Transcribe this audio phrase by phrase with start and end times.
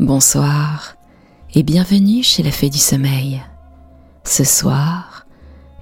[0.00, 0.96] Bonsoir
[1.54, 3.40] et bienvenue chez la Fée du Sommeil.
[4.24, 5.24] Ce soir,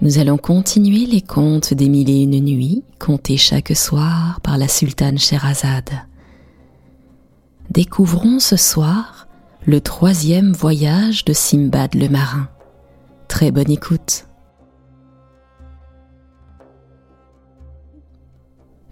[0.02, 4.68] nous allons continuer les contes des mille et une nuits contés chaque soir par la
[4.68, 5.92] sultane Sherazade.
[7.70, 9.28] Découvrons ce soir
[9.64, 12.50] le troisième voyage de Simbad le marin.
[13.28, 14.26] Très bonne écoute.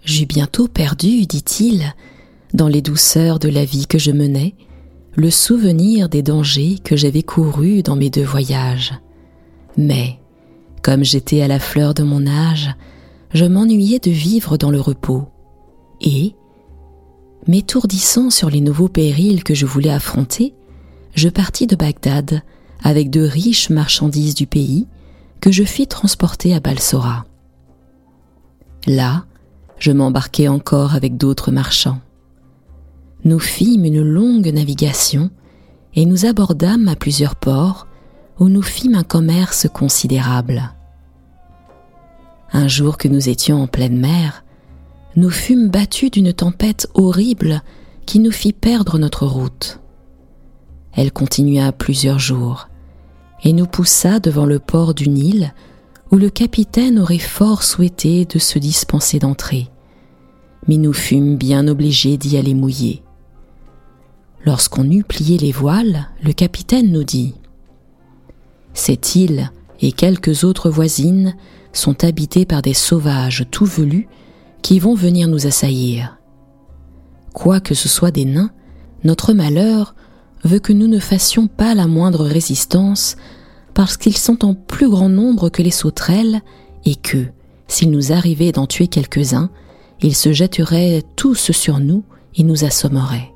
[0.03, 1.93] J'eus bientôt perdu, dit-il,
[2.55, 4.55] dans les douceurs de la vie que je menais,
[5.15, 8.93] le souvenir des dangers que j'avais courus dans mes deux voyages.
[9.77, 10.19] Mais,
[10.81, 12.73] comme j'étais à la fleur de mon âge,
[13.33, 15.27] je m'ennuyais de vivre dans le repos,
[16.01, 16.35] et,
[17.47, 20.53] m'étourdissant sur les nouveaux périls que je voulais affronter,
[21.13, 22.41] je partis de Bagdad
[22.83, 24.87] avec de riches marchandises du pays
[25.39, 27.25] que je fis transporter à Balsora.
[28.87, 29.25] Là,
[29.77, 31.99] je m'embarquai encore avec d'autres marchands
[33.23, 35.29] nous fîmes une longue navigation
[35.93, 37.87] et nous abordâmes à plusieurs ports
[38.39, 40.73] où nous fîmes un commerce considérable.
[42.51, 44.43] Un jour que nous étions en pleine mer,
[45.15, 47.61] nous fûmes battus d'une tempête horrible
[48.05, 49.79] qui nous fit perdre notre route.
[50.93, 52.69] Elle continua plusieurs jours
[53.43, 55.53] et nous poussa devant le port d'une île
[56.11, 59.69] où le capitaine aurait fort souhaité de se dispenser d'entrer,
[60.67, 63.03] mais nous fûmes bien obligés d'y aller mouiller.
[64.45, 67.35] Lorsqu'on eut plié les voiles, le capitaine nous dit
[68.73, 69.51] Cette île
[69.81, 71.35] et quelques autres voisines
[71.73, 74.07] sont habitées par des sauvages tout velus
[74.61, 76.17] qui vont venir nous assaillir.
[77.33, 78.51] Quoique ce soit des nains,
[79.03, 79.95] notre malheur
[80.43, 83.17] veut que nous ne fassions pas la moindre résistance
[83.73, 86.41] parce qu'ils sont en plus grand nombre que les sauterelles
[86.83, 87.27] et que,
[87.67, 89.49] s'il nous arrivait d'en tuer quelques-uns,
[90.01, 92.03] ils se jetteraient tous sur nous
[92.35, 93.30] et nous assommeraient.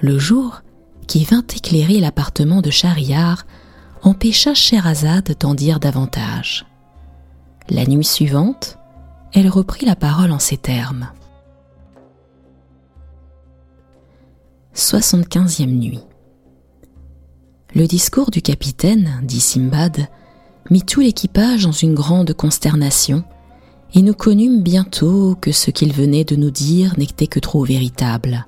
[0.00, 0.62] Le jour,
[1.08, 3.46] qui vint éclairer l'appartement de Schahriar,
[4.02, 6.66] empêcha Scheherazade d'en dire davantage.
[7.68, 8.78] La nuit suivante,
[9.32, 11.08] elle reprit la parole en ces termes.
[14.76, 16.04] 75e nuit.
[17.74, 20.06] Le discours du capitaine, dit Simbad,
[20.70, 23.24] mit tout l'équipage dans une grande consternation,
[23.94, 28.46] et nous connûmes bientôt que ce qu'il venait de nous dire n'était que trop véritable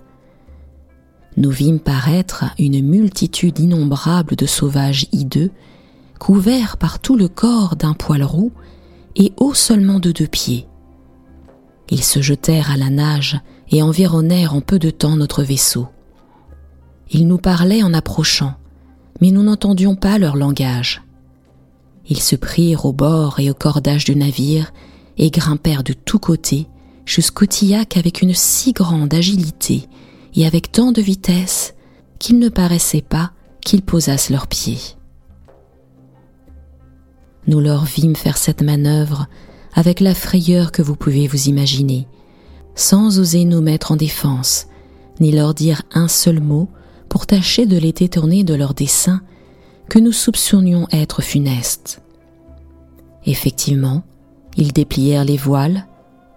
[1.37, 5.51] nous vîmes paraître une multitude innombrable de sauvages hideux,
[6.19, 8.53] couverts par tout le corps d'un poil roux
[9.17, 10.67] et hauts seulement de deux pieds.
[11.91, 13.41] Ils se jetèrent à la nage
[13.71, 15.89] et environnèrent en peu de temps notre vaisseau.
[17.11, 18.55] Ils nous parlaient en approchant,
[19.21, 21.03] mais nous n'entendions pas leur langage.
[22.09, 24.73] Ils se prirent au bord et au cordage du navire
[25.19, 26.67] et grimpèrent de tous côtés
[27.05, 29.89] jusqu'au tillac avec une si grande agilité
[30.35, 31.75] et avec tant de vitesse
[32.19, 34.79] qu'il ne paraissait pas qu'ils posassent leurs pieds.
[37.47, 39.27] Nous leur vîmes faire cette manœuvre
[39.75, 42.07] avec la frayeur que vous pouvez vous imaginer,
[42.75, 44.67] sans oser nous mettre en défense,
[45.21, 46.69] ni leur dire un seul mot
[47.09, 49.23] pour tâcher de les détourner de leur dessein
[49.89, 52.03] que nous soupçonnions être funeste.
[53.27, 54.03] Effectivement,
[54.57, 55.87] ils déplièrent les voiles,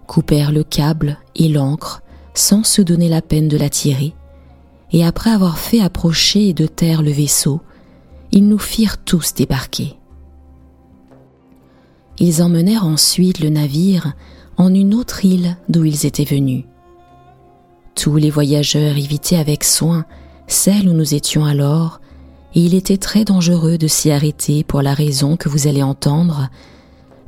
[0.08, 2.03] coupèrent le câble et l'ancre
[2.34, 4.14] sans se donner la peine de la tirer,
[4.92, 7.62] et après avoir fait approcher de terre le vaisseau,
[8.32, 9.96] ils nous firent tous débarquer.
[12.20, 14.14] Ils emmenèrent ensuite le navire
[14.58, 16.66] en une autre île d'où ils étaient venus.
[17.96, 20.06] Tous les voyageurs évitaient avec soin
[20.48, 22.02] celle où nous étions alors,
[22.56, 26.50] et il était très dangereux de s'y arrêter pour la raison que vous allez entendre,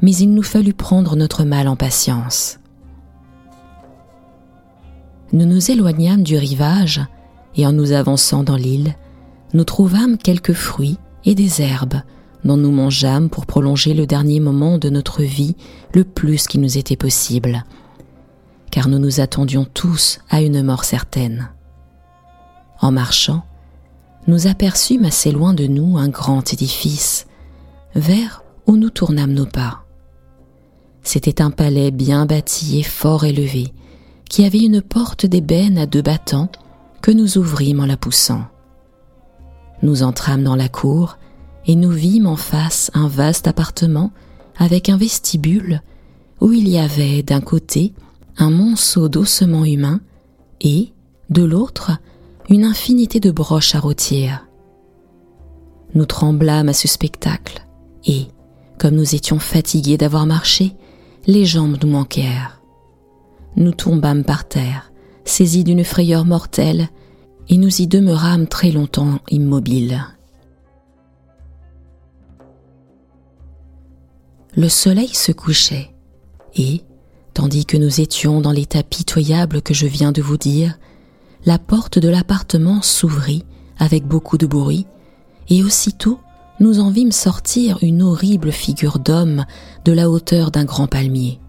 [0.01, 2.59] mais il nous fallut prendre notre mal en patience
[5.35, 7.01] nous nous éloignâmes du rivage
[7.57, 8.95] et en nous avançant dans l'île,
[9.53, 12.01] nous trouvâmes quelques fruits et des herbes
[12.45, 15.55] dont nous mangeâmes pour prolonger le dernier moment de notre vie
[15.93, 17.65] le plus qu'il nous était possible,
[18.71, 21.49] car nous nous attendions tous à une mort certaine.
[22.79, 23.43] En marchant,
[24.27, 27.27] nous aperçûmes assez loin de nous un grand édifice,
[27.93, 29.83] vers où nous tournâmes nos pas.
[31.03, 33.73] C'était un palais bien bâti et fort élevé,
[34.29, 36.49] qui avait une porte d'ébène à deux battants
[37.01, 38.45] que nous ouvrîmes en la poussant.
[39.81, 41.17] Nous entrâmes dans la cour
[41.67, 44.11] et nous vîmes en face un vaste appartement
[44.57, 45.81] avec un vestibule
[46.41, 47.93] où il y avait d'un côté
[48.37, 50.01] un monceau d'ossements humains
[50.61, 50.91] et,
[51.29, 51.91] de l'autre,
[52.49, 54.47] une infinité de broches à rôtir.
[55.93, 57.65] Nous tremblâmes à ce spectacle
[58.05, 58.27] et,
[58.77, 60.75] comme nous étions fatigués d'avoir marché,
[61.27, 62.54] les jambes nous manquèrent
[63.55, 64.91] nous tombâmes par terre,
[65.23, 66.89] saisis d'une frayeur mortelle,
[67.49, 70.03] et nous y demeurâmes très longtemps immobiles.
[74.55, 75.91] Le soleil se couchait,
[76.55, 76.81] et,
[77.33, 80.77] tandis que nous étions dans l'état pitoyable que je viens de vous dire,
[81.45, 83.43] la porte de l'appartement s'ouvrit
[83.77, 84.87] avec beaucoup de bruit,
[85.49, 86.19] et aussitôt
[86.59, 89.45] nous en vîmes sortir une horrible figure d'homme
[89.83, 91.39] de la hauteur d'un grand palmier.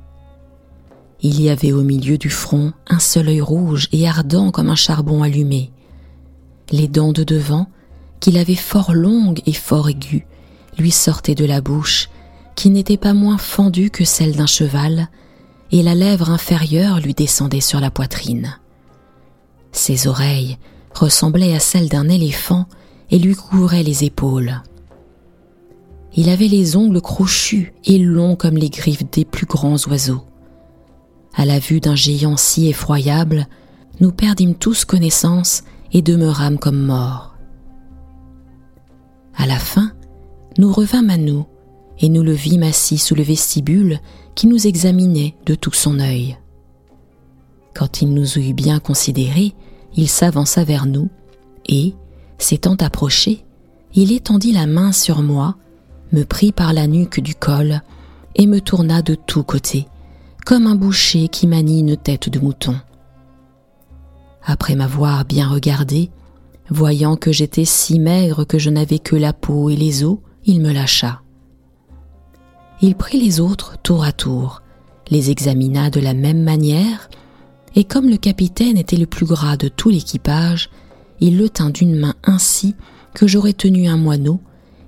[1.28, 4.76] Il y avait au milieu du front un seul œil rouge et ardent comme un
[4.76, 5.73] charbon allumé.
[6.70, 7.67] Les dents de devant,
[8.20, 10.23] qu'il avait fort longues et fort aiguës,
[10.78, 12.11] lui sortaient de la bouche,
[12.55, 15.08] qui n'était pas moins fendue que celle d'un cheval,
[15.73, 18.61] et la lèvre inférieure lui descendait sur la poitrine.
[19.73, 20.58] Ses oreilles
[20.94, 22.67] ressemblaient à celles d'un éléphant
[23.11, 24.62] et lui couvraient les épaules.
[26.14, 30.23] Il avait les ongles crochus et longs comme les griffes des plus grands oiseaux.
[31.37, 33.47] À la vue d'un géant si effroyable,
[34.00, 35.62] nous perdîmes tous connaissance
[35.93, 37.37] et demeurâmes comme morts.
[39.37, 39.93] À la fin,
[40.59, 41.47] nous revînmes à nous
[41.99, 44.00] et nous le vîmes assis sous le vestibule
[44.35, 46.38] qui nous examinait de tout son œil.
[47.75, 49.55] Quand il nous eut bien considérés,
[49.94, 51.11] il s'avança vers nous
[51.67, 51.94] et,
[52.38, 53.44] s'étant approché,
[53.94, 55.56] il étendit la main sur moi,
[56.12, 57.83] me prit par la nuque du col
[58.35, 59.87] et me tourna de tous côtés,
[60.46, 62.76] comme un boucher qui manie une tête de mouton.
[64.44, 66.08] Après m'avoir bien regardé,
[66.70, 70.60] voyant que j'étais si maigre que je n'avais que la peau et les os, il
[70.60, 71.20] me lâcha.
[72.81, 74.62] Il prit les autres tour à tour,
[75.10, 77.10] les examina de la même manière,
[77.75, 80.70] et comme le capitaine était le plus gras de tout l'équipage,
[81.19, 82.76] il le tint d'une main ainsi
[83.14, 84.40] que j'aurais tenu un moineau,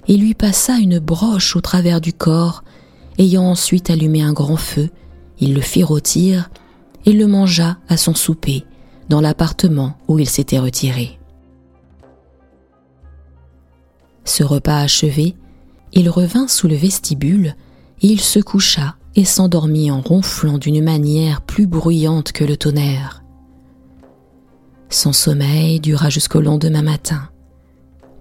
[0.06, 2.62] et lui passa une broche au travers du corps,
[3.18, 4.90] ayant ensuite allumé un grand feu,
[5.40, 6.50] il le fit rôtir
[7.04, 8.64] et le mangea à son souper
[9.08, 11.18] dans l'appartement où il s'était retiré.
[14.24, 15.34] Ce repas achevé,
[15.92, 17.56] il revint sous le vestibule
[18.02, 23.24] et il se coucha et s'endormit en ronflant d'une manière plus bruyante que le tonnerre.
[24.90, 27.28] Son sommeil dura jusqu'au lendemain matin.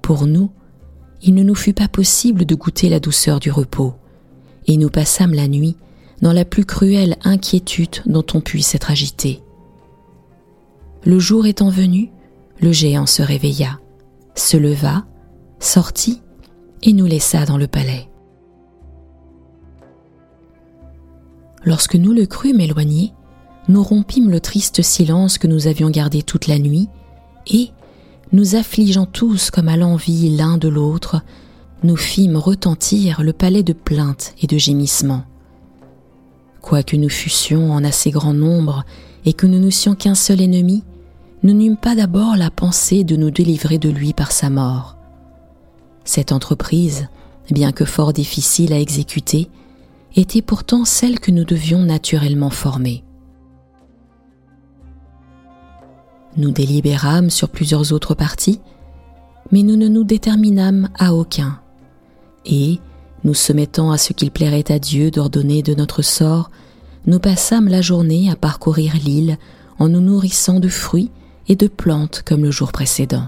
[0.01, 0.49] Pour nous,
[1.21, 3.93] il ne nous fut pas possible de goûter la douceur du repos,
[4.65, 5.75] et nous passâmes la nuit
[6.21, 9.41] dans la plus cruelle inquiétude dont on puisse être agité.
[11.03, 12.11] Le jour étant venu,
[12.59, 13.79] le géant se réveilla,
[14.35, 15.05] se leva,
[15.59, 16.21] sortit
[16.83, 18.09] et nous laissa dans le palais.
[21.63, 23.13] Lorsque nous le crûmes éloigné,
[23.67, 26.87] nous rompîmes le triste silence que nous avions gardé toute la nuit,
[27.47, 27.71] et,
[28.31, 31.21] nous affligeant tous comme à l'envie l'un de l'autre,
[31.83, 35.23] nous fîmes retentir le palais de plaintes et de gémissements.
[36.67, 38.83] Quoique nous fussions en assez grand nombre
[39.23, 40.83] et que nous n'eussions qu'un seul ennemi,
[41.41, 44.97] nous n'eûmes pas d'abord la pensée de nous délivrer de lui par sa mort.
[46.03, 47.07] Cette entreprise,
[47.51, 49.49] bien que fort difficile à exécuter,
[50.17, 53.05] était pourtant celle que nous devions naturellement former.
[56.35, 58.59] Nous délibérâmes sur plusieurs autres parties,
[59.53, 61.61] mais nous ne nous déterminâmes à aucun.
[62.45, 62.81] Et,
[63.27, 66.49] nous soumettant à ce qu'il plairait à Dieu d'ordonner de notre sort,
[67.07, 69.37] nous passâmes la journée à parcourir l'île
[69.79, 71.11] en nous nourrissant de fruits
[71.49, 73.27] et de plantes comme le jour précédent.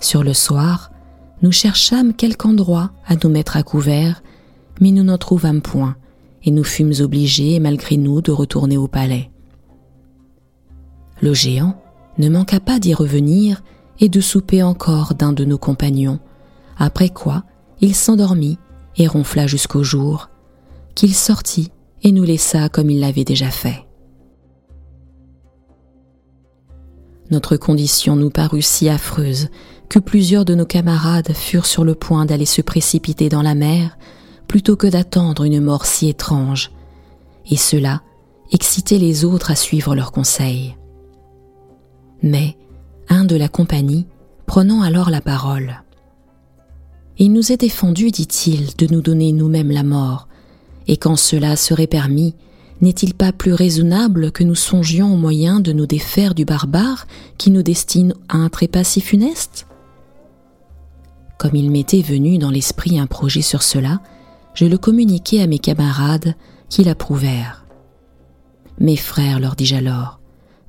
[0.00, 0.90] Sur le soir,
[1.40, 4.24] nous cherchâmes quelque endroit à nous mettre à couvert,
[4.80, 5.94] mais nous n'en trouvâmes point,
[6.42, 9.30] et nous fûmes obligés, malgré nous, de retourner au palais.
[11.20, 11.80] Le géant
[12.18, 13.62] ne manqua pas d'y revenir
[14.02, 16.18] et de souper encore d'un de nos compagnons,
[16.76, 17.44] après quoi
[17.80, 18.58] il s'endormit
[18.96, 20.28] et ronfla jusqu'au jour,
[20.96, 21.70] qu'il sortit
[22.02, 23.86] et nous laissa comme il l'avait déjà fait.
[27.30, 29.48] Notre condition nous parut si affreuse
[29.88, 33.96] que plusieurs de nos camarades furent sur le point d'aller se précipiter dans la mer
[34.48, 36.72] plutôt que d'attendre une mort si étrange,
[37.48, 38.02] et cela
[38.50, 40.76] excitait les autres à suivre leurs conseils.
[42.20, 42.56] Mais
[43.12, 44.06] de la compagnie,
[44.46, 45.82] prenant alors la parole,
[47.18, 50.28] Il nous est défendu, dit-il, de nous donner nous-mêmes la mort,
[50.88, 52.34] et quand cela serait permis,
[52.80, 57.50] n'est-il pas plus raisonnable que nous songions au moyen de nous défaire du barbare qui
[57.50, 59.66] nous destine à un trépas si funeste?
[61.38, 64.00] Comme il m'était venu dans l'esprit un projet sur cela,
[64.54, 66.34] je le communiquai à mes camarades
[66.70, 67.66] qui l'approuvèrent.
[68.78, 70.21] Mes frères, leur dis-je alors,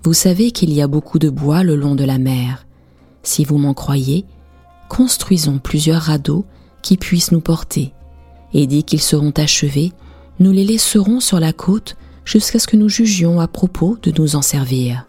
[0.03, 2.65] vous savez qu'il y a beaucoup de bois le long de la mer.
[3.23, 4.25] Si vous m'en croyez,
[4.89, 6.45] construisons plusieurs radeaux
[6.81, 7.93] qui puissent nous porter,
[8.53, 9.93] et dès qu'ils seront achevés,
[10.39, 11.95] nous les laisserons sur la côte
[12.25, 15.07] jusqu'à ce que nous jugions à propos de nous en servir.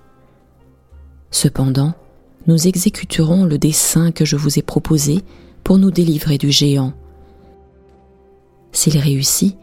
[1.32, 1.94] Cependant,
[2.46, 5.22] nous exécuterons le dessein que je vous ai proposé
[5.64, 6.92] pour nous délivrer du géant.
[8.70, 9.56] S'il réussit,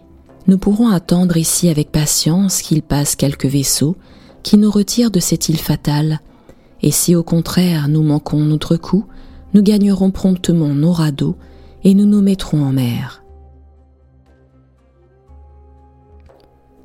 [0.48, 3.96] nous pourrons attendre ici avec patience qu'il passe quelques vaisseaux
[4.44, 6.20] qui nous retirent de cette île fatale,
[6.82, 9.06] et si au contraire nous manquons notre coup,
[9.54, 11.36] nous gagnerons promptement nos radeaux
[11.84, 13.24] et nous nous mettrons en mer.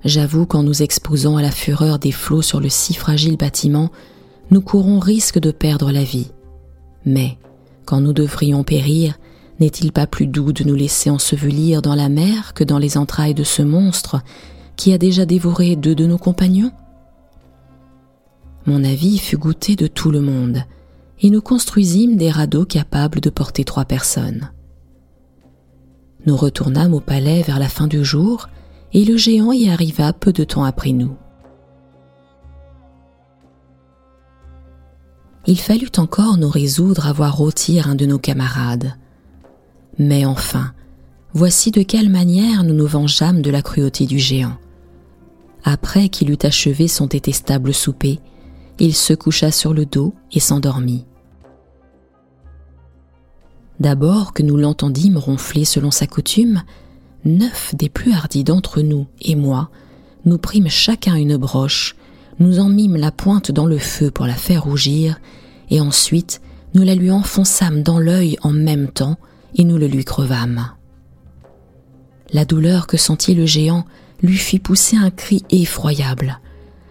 [0.05, 3.91] J'avoue qu'en nous exposant à la fureur des flots sur le si fragile bâtiment,
[4.51, 6.31] nous courons risque de perdre la vie.
[7.05, 7.39] Mais,
[7.85, 9.19] quand nous devrions périr,
[9.59, 13.35] n'est-il pas plus doux de nous laisser ensevelir dans la mer que dans les entrailles
[13.35, 14.21] de ce monstre
[14.77, 16.73] qui a déjà dévoré deux de nos compagnons?
[18.67, 20.65] Mon avis fut goûté de tout le monde,
[21.21, 24.51] et nous construisîmes des radeaux capables de porter trois personnes.
[26.27, 28.49] Nous retournâmes au palais vers la fin du jour,
[28.93, 31.17] et le géant y arriva peu de temps après nous.
[35.47, 38.95] Il fallut encore nous résoudre à voir rôtir un de nos camarades.
[39.97, 40.73] Mais enfin,
[41.35, 44.57] voici de quelle manière nous nous vengeâmes de la cruauté du géant.
[45.63, 48.19] Après qu'il eut achevé son détestable souper,
[48.79, 51.05] il se coucha sur le dos et s'endormit.
[53.81, 56.63] D'abord que nous l'entendîmes ronfler selon sa coutume,
[57.25, 59.71] neuf des plus hardis d'entre nous et moi,
[60.25, 61.95] nous prîmes chacun une broche,
[62.39, 65.21] nous en mîmes la pointe dans le feu pour la faire rougir,
[65.71, 66.41] et ensuite
[66.75, 69.17] nous la lui enfonçâmes dans l'œil en même temps,
[69.55, 70.71] et nous le lui crevâmes.
[72.33, 73.85] La douleur que sentit le géant
[74.23, 76.41] lui fit pousser un cri effroyable.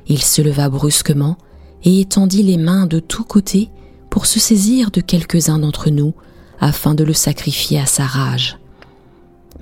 [0.07, 1.37] Il se leva brusquement
[1.83, 3.69] et étendit les mains de tous côtés
[4.09, 6.13] pour se saisir de quelques-uns d'entre nous
[6.59, 8.57] afin de le sacrifier à sa rage.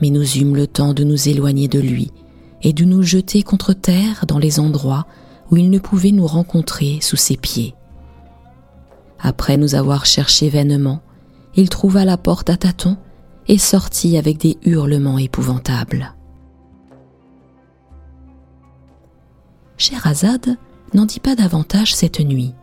[0.01, 2.12] Mais nous eûmes le temps de nous éloigner de lui
[2.62, 5.05] et de nous jeter contre terre dans les endroits
[5.51, 7.75] où il ne pouvait nous rencontrer sous ses pieds.
[9.20, 11.01] Après nous avoir cherché vainement,
[11.55, 12.98] il trouva la porte à tâtons
[13.48, 16.13] et sortit avec des hurlements épouvantables.
[20.93, 22.53] N'en dit pas davantage cette nuit,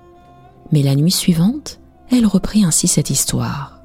[0.73, 3.81] mais la nuit suivante, elle reprit ainsi cette histoire.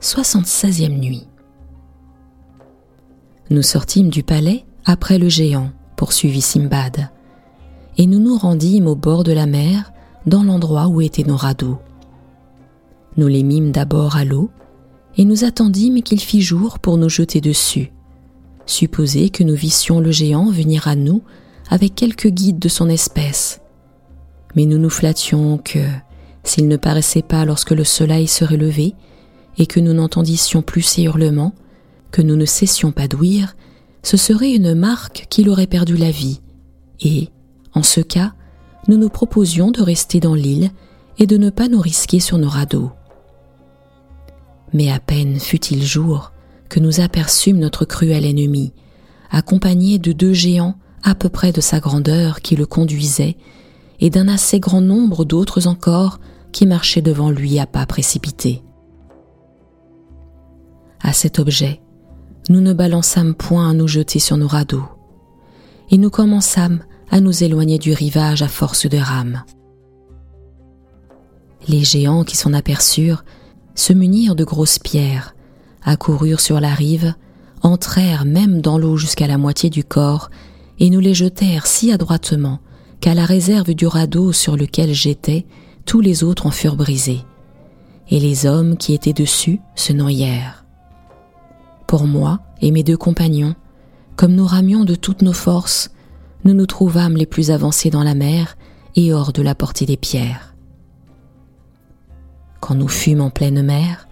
[0.00, 1.28] 76e nuit.
[3.50, 7.10] Nous sortîmes du palais après le géant, poursuivit Simbad,
[7.98, 9.92] et nous nous rendîmes au bord de la mer
[10.26, 11.78] dans l'endroit où étaient nos radeaux.
[13.16, 14.50] Nous les mîmes d'abord à l'eau,
[15.16, 17.92] et nous attendîmes qu'il fît jour pour nous jeter dessus.
[18.72, 21.22] Supposez que nous vissions le géant venir à nous
[21.68, 23.60] avec quelques guides de son espèce.
[24.56, 25.86] Mais nous nous flattions que,
[26.42, 28.94] s'il ne paraissait pas lorsque le soleil serait levé,
[29.58, 31.52] et que nous n'entendissions plus ses hurlements,
[32.12, 33.56] que nous ne cessions pas d'ouïr,
[34.02, 36.40] ce serait une marque qu'il aurait perdu la vie,
[36.98, 37.28] et,
[37.74, 38.32] en ce cas,
[38.88, 40.70] nous nous proposions de rester dans l'île
[41.18, 42.90] et de ne pas nous risquer sur nos radeaux.
[44.72, 46.32] Mais à peine fut-il jour
[46.72, 48.72] que nous aperçûmes notre cruel ennemi,
[49.30, 53.36] accompagné de deux géants à peu près de sa grandeur qui le conduisaient,
[54.00, 56.18] et d'un assez grand nombre d'autres encore
[56.50, 58.62] qui marchaient devant lui à pas précipités.
[61.02, 61.82] À cet objet,
[62.48, 64.88] nous ne balançâmes point à nous jeter sur nos radeaux,
[65.90, 69.42] et nous commençâmes à nous éloigner du rivage à force de rames.
[71.68, 73.26] Les géants qui s'en aperçurent
[73.74, 75.31] se munirent de grosses pierres,
[75.84, 77.14] accoururent sur la rive,
[77.62, 80.30] entrèrent même dans l'eau jusqu'à la moitié du corps,
[80.78, 82.60] et nous les jetèrent si adroitement
[83.00, 85.46] qu'à la réserve du radeau sur lequel j'étais,
[85.84, 87.20] tous les autres en furent brisés,
[88.08, 90.64] et les hommes qui étaient dessus se noyèrent.
[91.86, 93.54] Pour moi et mes deux compagnons,
[94.16, 95.90] comme nous ramions de toutes nos forces,
[96.44, 98.56] nous nous trouvâmes les plus avancés dans la mer
[98.96, 100.54] et hors de la portée des pierres.
[102.60, 104.08] Quand nous fûmes en pleine mer,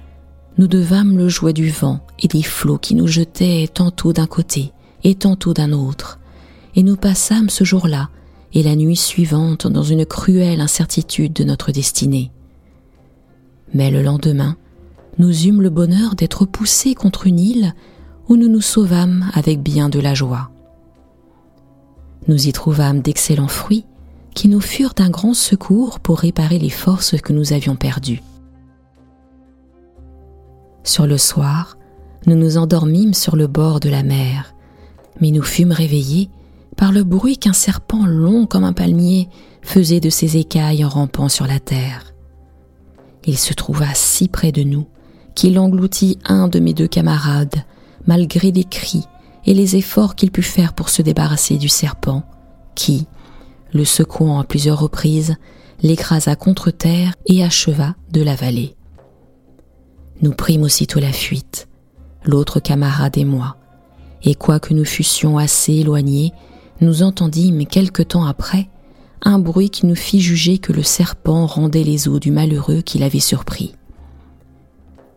[0.60, 4.74] nous devâmes le jouet du vent et des flots qui nous jetaient tantôt d'un côté
[5.04, 6.18] et tantôt d'un autre,
[6.76, 8.10] et nous passâmes ce jour-là
[8.52, 12.30] et la nuit suivante dans une cruelle incertitude de notre destinée.
[13.72, 14.58] Mais le lendemain,
[15.16, 17.74] nous eûmes le bonheur d'être poussés contre une île
[18.28, 20.50] où nous nous sauvâmes avec bien de la joie.
[22.28, 23.86] Nous y trouvâmes d'excellents fruits
[24.34, 28.20] qui nous furent d'un grand secours pour réparer les forces que nous avions perdues.
[30.82, 31.76] Sur le soir,
[32.26, 34.54] nous nous endormîmes sur le bord de la mer,
[35.20, 36.30] mais nous fûmes réveillés
[36.76, 39.28] par le bruit qu'un serpent long comme un palmier
[39.62, 42.14] faisait de ses écailles en rampant sur la terre.
[43.26, 44.86] Il se trouva si près de nous
[45.34, 47.64] qu'il engloutit un de mes deux camarades,
[48.06, 49.04] malgré des cris
[49.46, 52.22] et les efforts qu'il put faire pour se débarrasser du serpent,
[52.74, 53.06] qui,
[53.72, 55.36] le secouant à plusieurs reprises,
[55.82, 58.76] l'écrasa contre terre et acheva de l'avaler.
[60.22, 61.68] Nous prîmes aussitôt la fuite,
[62.24, 63.56] l'autre camarade et moi,
[64.22, 66.32] et quoique nous fussions assez éloignés,
[66.80, 68.68] nous entendîmes quelque temps après
[69.22, 72.98] un bruit qui nous fit juger que le serpent rendait les os du malheureux qui
[72.98, 73.74] l'avait surpris.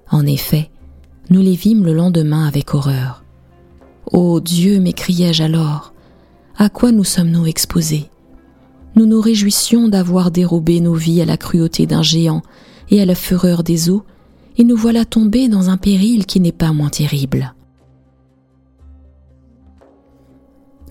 [0.09, 0.69] En effet,
[1.29, 3.23] nous les vîmes le lendemain avec horreur.
[4.11, 5.93] Ô Dieu, m'écriai-je alors,
[6.57, 8.09] à quoi nous sommes-nous exposés?
[8.95, 12.41] Nous nous réjouissions d'avoir dérobé nos vies à la cruauté d'un géant
[12.89, 14.03] et à la fureur des eaux,
[14.57, 17.53] et nous voilà tombés dans un péril qui n'est pas moins terrible.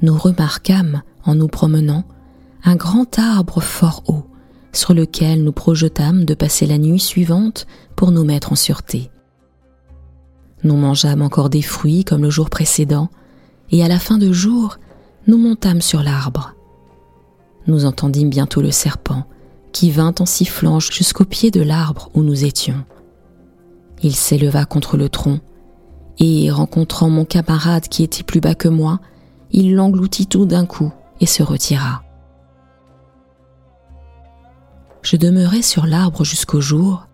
[0.02, 2.04] Nous remarquâmes, en nous promenant,
[2.64, 4.26] un grand arbre fort haut,
[4.72, 9.10] sur lequel nous projetâmes de passer la nuit suivante pour nous mettre en sûreté.
[10.64, 13.10] Nous mangeâmes encore des fruits comme le jour précédent,
[13.70, 14.78] et à la fin de jour,
[15.26, 16.54] nous montâmes sur l'arbre.
[17.66, 19.24] Nous entendîmes bientôt le serpent,
[19.72, 22.84] qui vint en sifflant jusqu'au pied de l'arbre où nous étions.
[24.02, 25.40] Il s'éleva contre le tronc,
[26.18, 29.00] et rencontrant mon camarade qui était plus bas que moi,
[29.50, 32.02] il l'engloutit tout d'un coup et se retira.
[35.02, 37.06] Je demeurai sur l'arbre jusqu'au jour,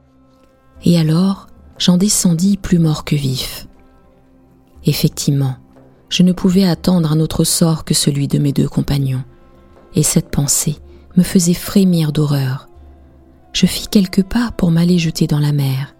[0.85, 1.47] et alors
[1.78, 3.66] j'en descendis plus mort que vif.
[4.85, 5.57] Effectivement,
[6.09, 9.25] je ne pouvais attendre un autre sort que celui de mes deux compagnons,
[9.95, 10.76] et cette pensée
[11.16, 12.68] me faisait frémir d'horreur.
[13.52, 15.95] Je fis quelques pas pour m'aller jeter dans la mer,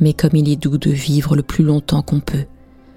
[0.00, 2.46] mais comme il est doux de vivre le plus longtemps qu'on peut,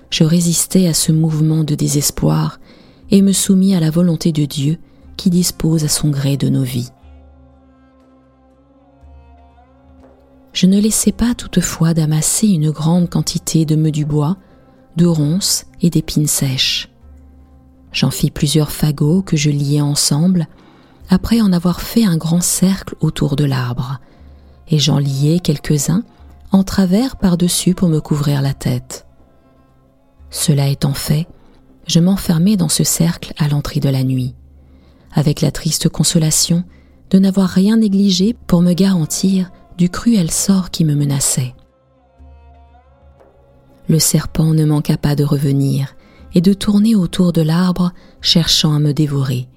[0.10, 2.60] je résistai à ce mouvement de désespoir
[3.12, 4.78] et me soumis à la volonté de Dieu
[5.18, 6.90] qui dispose à son gré de nos vies.
[10.54, 14.38] Je ne laissai pas toutefois d'amasser une grande quantité de meux du bois,
[14.96, 16.90] de ronces et d'épines sèches.
[17.92, 20.48] J'en fis plusieurs fagots que je liai ensemble,
[21.10, 24.00] après en avoir fait un grand cercle autour de l'arbre,
[24.70, 26.04] et j'en liai quelques-uns
[26.52, 29.06] en travers par-dessus pour me couvrir la tête.
[30.30, 31.28] Cela étant fait,
[31.88, 34.36] je m'enfermai dans ce cercle à l'entrée de la nuit,
[35.14, 36.64] avec la triste consolation
[37.10, 41.54] de n'avoir rien négligé pour me garantir du cruel sort qui me menaçait.
[43.88, 45.96] Le serpent ne manqua pas de revenir
[46.34, 49.48] et de tourner autour de l'arbre cherchant à me dévorer.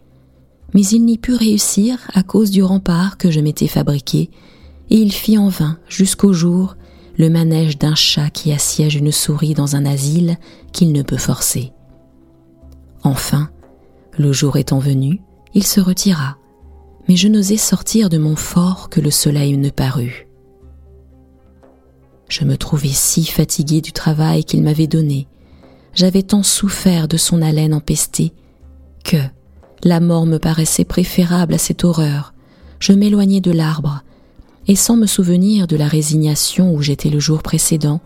[0.74, 4.30] Mais il n'y put réussir à cause du rempart que je m'étais fabriqué,
[4.90, 6.76] et il fit en vain jusqu'au jour
[7.16, 10.36] le manège d'un chat qui assiège une souris dans un asile
[10.72, 11.72] qu'il ne peut forcer.
[13.02, 13.50] Enfin,
[14.16, 15.20] le jour étant venu,
[15.54, 16.36] il se retira,
[17.08, 20.28] mais je n'osais sortir de mon fort que le soleil ne parut.
[22.28, 25.26] Je me trouvais si fatigué du travail qu'il m'avait donné,
[25.94, 28.32] j'avais tant souffert de son haleine empestée,
[29.04, 29.16] que
[29.82, 32.34] la mort me paraissait préférable à cette horreur.
[32.78, 34.02] Je m'éloignai de l'arbre,
[34.68, 38.00] et sans me souvenir de la résignation où j'étais le jour précédent,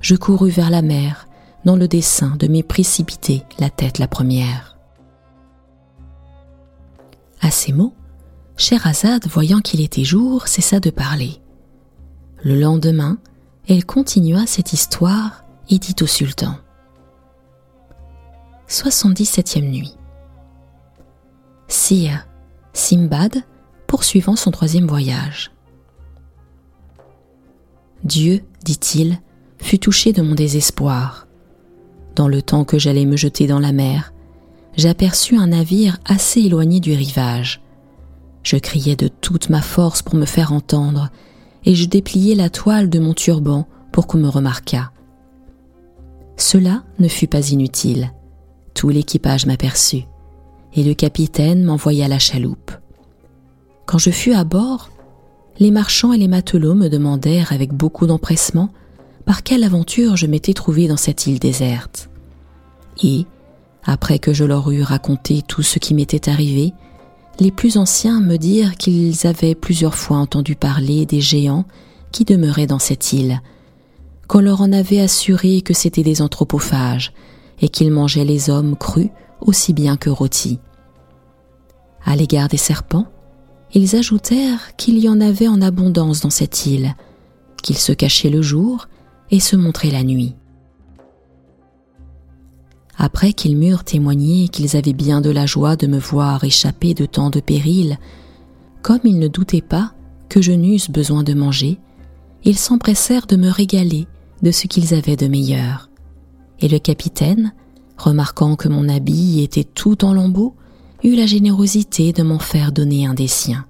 [0.00, 1.26] je courus vers la mer,
[1.64, 4.76] dans le dessein de m'y précipiter la tête la première.
[7.40, 7.94] À ces mots,
[8.56, 11.40] Scheherazade, voyant qu'il était jour, cessa de parler.
[12.42, 13.18] Le lendemain,
[13.66, 16.56] elle continua cette histoire et dit au sultan
[18.68, 19.96] 77e nuit.
[21.68, 22.26] Sire,
[22.74, 23.42] Simbad,
[23.86, 25.53] poursuivant son troisième voyage.
[28.04, 29.18] Dieu, dit-il,
[29.58, 31.26] fut touché de mon désespoir.
[32.14, 34.12] Dans le temps que j'allais me jeter dans la mer,
[34.76, 37.62] j'aperçus un navire assez éloigné du rivage.
[38.42, 41.08] Je criai de toute ma force pour me faire entendre,
[41.64, 44.90] et je dépliai la toile de mon turban pour qu'on me remarquât.
[46.36, 48.12] Cela ne fut pas inutile.
[48.74, 50.04] Tout l'équipage m'aperçut,
[50.74, 52.72] et le capitaine m'envoya la chaloupe.
[53.86, 54.90] Quand je fus à bord,
[55.58, 58.70] les marchands et les matelots me demandèrent avec beaucoup d'empressement
[59.24, 62.10] par quelle aventure je m'étais trouvé dans cette île déserte.
[63.02, 63.26] Et,
[63.84, 66.72] après que je leur eus raconté tout ce qui m'était arrivé,
[67.40, 71.64] les plus anciens me dirent qu'ils avaient plusieurs fois entendu parler des géants
[72.12, 73.40] qui demeuraient dans cette île,
[74.28, 77.12] qu'on leur en avait assuré que c'étaient des anthropophages
[77.60, 80.58] et qu'ils mangeaient les hommes crus aussi bien que rôtis.
[82.04, 83.06] À l'égard des serpents,
[83.74, 86.94] ils ajoutèrent qu'il y en avait en abondance dans cette île,
[87.62, 88.88] qu'ils se cachaient le jour
[89.30, 90.34] et se montraient la nuit.
[92.96, 97.06] Après qu'ils m'eurent témoigné qu'ils avaient bien de la joie de me voir échapper de
[97.06, 97.98] tant de périls,
[98.82, 99.92] comme ils ne doutaient pas
[100.28, 101.78] que je n'eusse besoin de manger,
[102.44, 104.06] ils s'empressèrent de me régaler
[104.42, 105.90] de ce qu'ils avaient de meilleur.
[106.60, 107.52] Et le capitaine,
[107.96, 110.54] remarquant que mon habit était tout en lambeaux,
[111.04, 113.66] eut la générosité de m'en faire donner un des siens.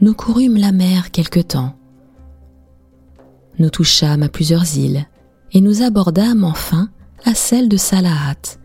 [0.00, 1.74] Nous courûmes la mer quelque temps.
[3.58, 5.06] Nous touchâmes à plusieurs îles
[5.52, 6.88] et nous abordâmes enfin
[7.24, 8.58] à celle de Salahat,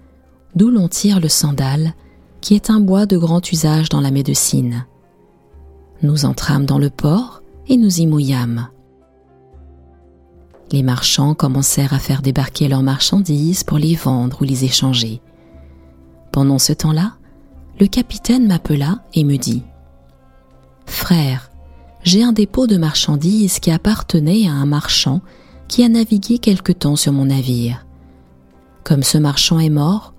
[0.55, 1.93] d'où l'on tire le sandal,
[2.41, 4.85] qui est un bois de grand usage dans la médecine.
[6.01, 8.67] Nous entrâmes dans le port et nous y mouillâmes.
[10.71, 15.21] Les marchands commencèrent à faire débarquer leurs marchandises pour les vendre ou les échanger.
[16.31, 17.13] Pendant ce temps-là,
[17.79, 19.63] le capitaine m'appela et me dit
[20.85, 21.49] Frère,
[22.03, 25.21] j'ai un dépôt de marchandises qui appartenait à un marchand
[25.67, 27.85] qui a navigué quelque temps sur mon navire.
[28.83, 30.13] Comme ce marchand est mort,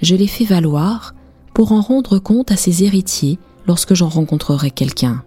[0.00, 1.14] je l'ai fait valoir
[1.52, 5.24] pour en rendre compte à ses héritiers lorsque j'en rencontrerai quelqu'un.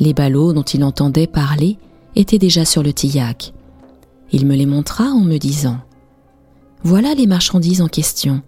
[0.00, 1.78] Les ballots dont il entendait parler
[2.14, 3.52] étaient déjà sur le tillac.
[4.32, 5.78] Il me les montra en me disant
[6.82, 8.42] Voilà les marchandises en question.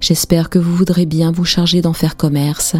[0.00, 2.76] J'espère que vous voudrez bien vous charger d'en faire commerce,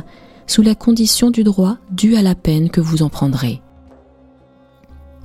[0.46, 3.60] sous la condition du droit dû à la peine que vous en prendrez.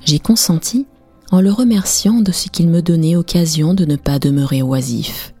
[0.04, 0.86] J'ai consenti
[1.30, 5.32] en le remerciant de ce qu'il me donnait occasion de ne pas demeurer oisif.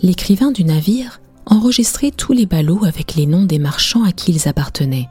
[0.00, 4.48] L'écrivain du navire enregistrait tous les ballots avec les noms des marchands à qui ils
[4.48, 5.08] appartenaient.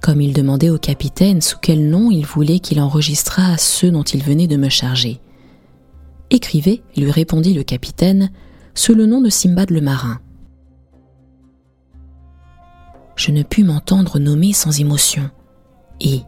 [0.00, 4.22] Comme il demandait au capitaine sous quel nom il voulait qu'il enregistrât ceux dont il
[4.22, 5.20] venait de me charger.
[6.30, 8.30] Écrivez, lui répondit le capitaine,
[8.74, 10.20] sous le nom de Simbad le marin.
[13.14, 15.30] Je ne pus m'entendre nommer sans émotion,
[16.00, 16.20] et,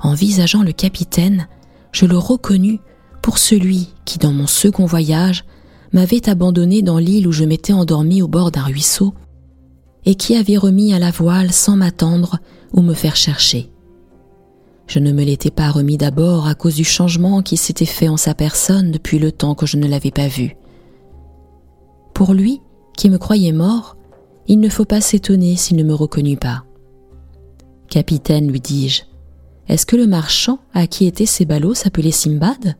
[0.00, 1.46] en visageant le capitaine,
[1.92, 2.80] je le reconnus
[3.22, 5.44] pour celui qui, dans mon second voyage,
[5.92, 9.14] m'avait abandonné dans l'île où je m'étais endormi au bord d'un ruisseau,
[10.04, 12.38] et qui avait remis à la voile sans m'attendre
[12.72, 13.70] ou me faire chercher.
[14.86, 18.16] Je ne me l'étais pas remis d'abord à cause du changement qui s'était fait en
[18.16, 20.56] sa personne depuis le temps que je ne l'avais pas vu.
[22.12, 22.60] Pour lui,
[22.96, 23.96] qui me croyait mort,
[24.46, 26.64] il ne faut pas s'étonner s'il ne me reconnut pas.
[27.88, 29.02] Capitaine, lui dis-je,
[29.68, 32.76] est-ce que le marchand à qui étaient ces ballots s'appelait Simbad?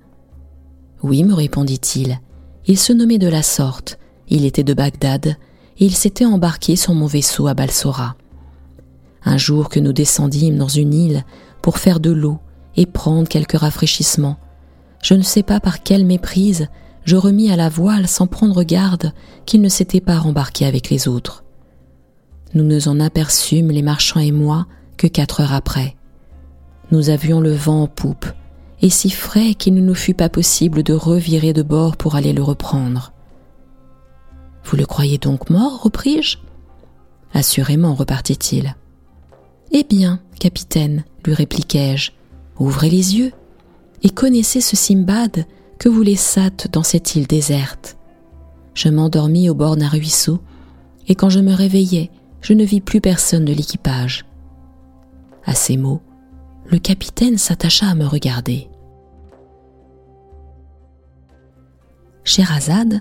[1.03, 2.21] Oui, me répondit-il.
[2.67, 3.99] Il se nommait de la sorte.
[4.29, 5.37] Il était de Bagdad et
[5.85, 8.17] il s'était embarqué sur mon vaisseau à Balsora.
[9.25, 11.25] Un jour que nous descendîmes dans une île
[11.65, 12.41] pour faire de l'eau
[12.77, 14.37] et prendre quelques rafraîchissements,
[15.03, 16.69] je ne sais pas par quelle méprise
[17.05, 19.15] je remis à la voile sans prendre garde
[19.47, 21.43] qu'il ne s'était pas rembarqué avec les autres.
[22.53, 24.67] Nous nous en aperçûmes, les marchands et moi,
[24.99, 25.97] que quatre heures après.
[26.91, 28.27] Nous avions le vent en poupe,
[28.83, 32.35] et si frais qu'il ne nous fut pas possible de revirer de bord pour aller
[32.35, 33.15] le reprendre.
[34.65, 36.37] Vous le croyez donc mort repris-je?
[37.33, 38.77] Assurément, repartit-il.
[39.73, 42.13] Eh bien, capitaine, lui répliquai-je,
[42.59, 43.33] ouvrez les yeux
[44.03, 45.47] et connaissez ce Simbad
[45.79, 47.97] que vous laissâtes dans cette île déserte.
[48.75, 50.41] Je m'endormis au bord d'un ruisseau,
[51.09, 52.11] et quand je me réveillai,
[52.41, 54.27] je ne vis plus personne de l'équipage.
[55.45, 56.01] À ces mots,
[56.67, 58.69] le capitaine s'attacha à me regarder.
[62.25, 63.01] Scheherazade,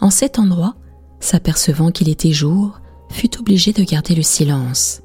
[0.00, 0.76] en cet endroit,
[1.20, 5.02] s'apercevant qu'il était jour, fut obligée de garder le silence.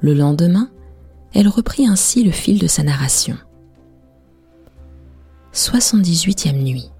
[0.00, 0.70] Le lendemain,
[1.34, 3.36] elle reprit ainsi le fil de sa narration.
[5.52, 6.90] 78e nuit.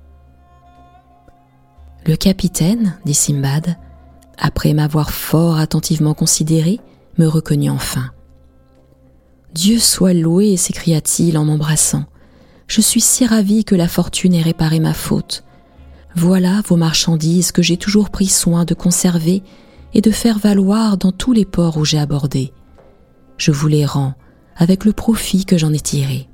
[2.06, 3.76] Le capitaine, dit Simbad,
[4.38, 6.80] après m'avoir fort attentivement considéré,
[7.18, 8.10] me reconnut enfin.
[9.54, 12.04] Dieu soit loué, s'écria-t-il en m'embrassant.
[12.66, 15.44] Je suis si ravi que la fortune ait réparé ma faute.
[16.14, 19.42] Voilà vos marchandises que j'ai toujours pris soin de conserver
[19.92, 22.52] et de faire valoir dans tous les ports où j'ai abordé.
[23.40, 24.12] Je vous les rends
[24.54, 26.28] avec le profit que j'en ai tiré.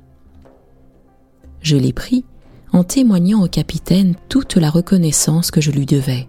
[1.61, 2.25] Je les pris
[2.73, 6.27] en témoignant au capitaine toute la reconnaissance que je lui devais.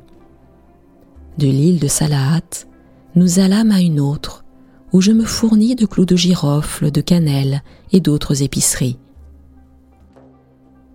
[1.37, 2.69] De l'île de Salahat,
[3.17, 4.45] nous allâmes à une autre,
[4.93, 9.01] où je me fournis de clous de girofle, de cannelle et d'autres épiceries.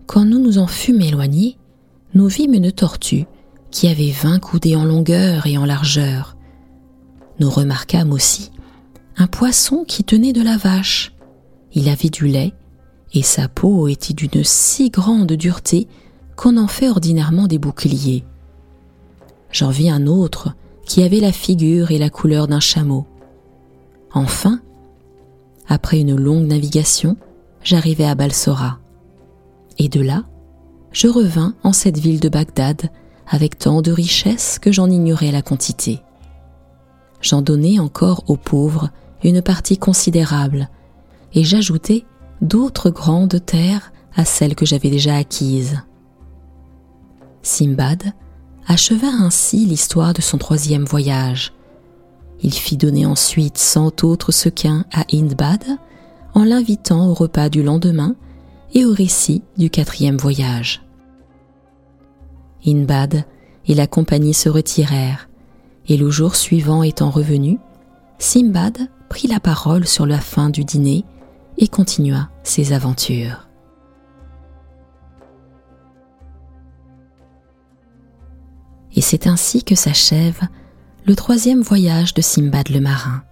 [0.07, 1.57] Quand nous nous en fûmes éloignés,
[2.13, 3.25] nous vîmes une tortue
[3.69, 6.37] qui avait vingt coudées en longueur et en largeur.
[7.41, 8.49] Nous remarquâmes aussi
[9.17, 11.13] un poisson qui tenait de la vache.
[11.73, 12.53] Il avait du lait
[13.13, 15.87] et sa peau était d'une si grande dureté
[16.35, 18.23] qu'on en fait ordinairement des boucliers.
[19.51, 23.05] J'en vis un autre qui avait la figure et la couleur d'un chameau.
[24.13, 24.59] Enfin,
[25.67, 27.17] après une longue navigation,
[27.63, 28.79] j'arrivai à Balsora.
[29.77, 30.23] Et de là,
[30.91, 32.89] je revins en cette ville de Bagdad
[33.27, 36.01] avec tant de richesses que j'en ignorais la quantité.
[37.21, 38.89] J'en donnai encore aux pauvres
[39.23, 40.69] une partie considérable,
[41.33, 42.05] et j'ajoutai
[42.41, 45.81] d'autres grandes terres à celle que j'avais déjà acquise.
[47.41, 48.03] Simbad
[48.67, 51.53] acheva ainsi l'histoire de son troisième voyage.
[52.41, 55.63] Il fit donner ensuite cent autres sequins à Hindbad
[56.33, 58.15] en l'invitant au repas du lendemain
[58.73, 60.83] et au récit du quatrième voyage.
[62.65, 63.25] Hindbad
[63.67, 65.29] et la compagnie se retirèrent,
[65.87, 67.59] et le jour suivant étant revenu,
[68.19, 71.05] Simbad prit la parole sur la fin du dîner
[71.59, 73.47] et continua ses aventures.
[78.95, 80.41] Et c'est ainsi que s'achève
[81.05, 83.23] le troisième voyage de Simbad le marin.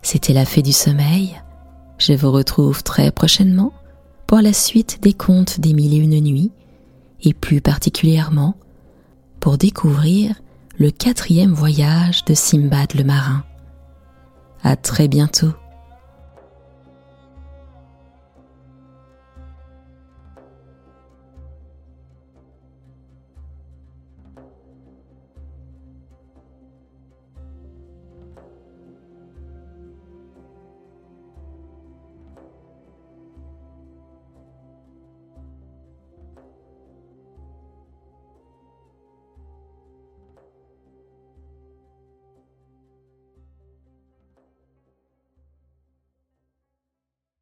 [0.00, 1.42] C'était la fée du sommeil.
[1.98, 3.72] Je vous retrouve très prochainement
[4.28, 6.52] pour la suite des contes des mille et une nuits
[7.22, 8.54] et plus particulièrement
[9.40, 10.36] pour découvrir
[10.78, 13.42] le quatrième voyage de Simbad le marin.
[14.62, 15.52] À très bientôt.